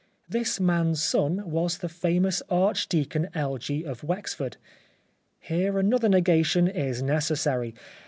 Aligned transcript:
This 0.27 0.59
man's 0.59 0.99
son 0.99 1.47
was 1.51 1.77
the 1.77 1.87
famous 1.87 2.41
Archdeacon 2.49 3.29
Elgee 3.35 3.83
of 3.85 4.03
Wexford. 4.03 4.57
Here 5.39 5.77
another 5.77 6.09
negation 6.09 6.67
is 6.67 7.03
necessary. 7.03 7.75